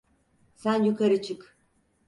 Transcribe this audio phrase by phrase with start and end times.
[0.55, 1.57] Sen yukarı çık.